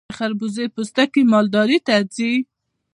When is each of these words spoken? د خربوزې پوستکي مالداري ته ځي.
د 0.09 0.11
خربوزې 0.17 0.65
پوستکي 0.73 1.21
مالداري 1.31 1.77
ته 1.87 1.95
ځي. 2.15 2.33